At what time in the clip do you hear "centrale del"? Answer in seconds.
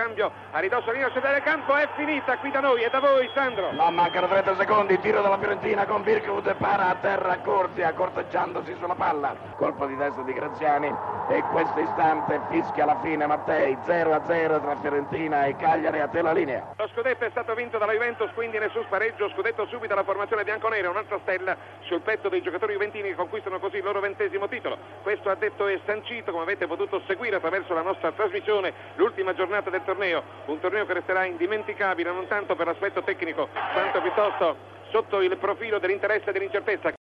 1.10-1.44